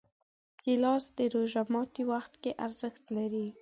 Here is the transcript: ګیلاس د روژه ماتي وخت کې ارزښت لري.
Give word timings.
ګیلاس 0.63 1.05
د 1.17 1.19
روژه 1.33 1.63
ماتي 1.73 2.03
وخت 2.11 2.33
کې 2.41 2.51
ارزښت 2.65 3.03
لري. 3.17 3.47